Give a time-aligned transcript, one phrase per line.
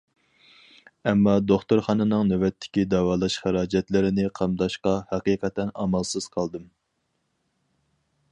[1.09, 6.65] ئەمما دوختۇرخانىنىڭ نۆۋەتتىكى داۋالاش خىراجەتلىرىنى قامداشقا ھەقىقەتەن ئامالسىز قالدىم.